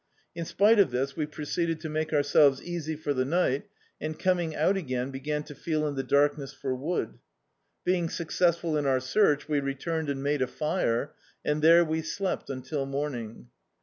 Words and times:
In 0.33 0.45
spite 0.45 0.79
of 0.79 0.89
this 0.89 1.15
we 1.15 1.27
pro 1.27 1.45
ceeded 1.45 1.79
to 1.81 1.87
make 1.87 2.11
ourselves 2.11 2.59
easy 2.63 2.95
for 2.95 3.13
the 3.13 3.23
ni^t, 3.23 3.65
and 4.01 4.17
coming 4.17 4.55
out 4.55 4.75
again 4.75 5.11
began 5.11 5.43
to 5.43 5.53
feel 5.53 5.87
in 5.87 5.93
the 5.93 6.01
darkness 6.01 6.51
for 6.53 6.73
wood 6.75 7.19
Being 7.83 8.09
successful 8.09 8.75
in 8.75 8.87
our 8.87 8.99
search 8.99 9.47
we 9.47 9.59
returned 9.59 10.09
and 10.09 10.23
made 10.23 10.41
a 10.41 10.47
fire, 10.47 11.13
and 11.45 11.61
there 11.61 11.85
we 11.85 12.01
slept 12.01 12.49
until 12.49 12.87
morning. 12.87 13.49